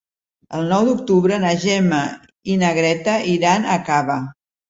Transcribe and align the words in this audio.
El 0.59 0.63
nou 0.69 0.87
d'octubre 0.87 1.37
na 1.43 1.51
Gemma 1.65 1.99
i 2.53 2.57
na 2.63 2.73
Greta 2.79 3.15
iran 3.35 3.71
a 3.77 3.79
Cava. 3.91 4.19